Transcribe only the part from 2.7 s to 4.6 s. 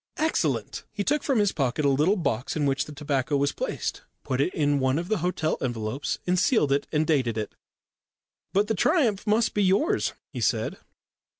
the tobacco was placed, put it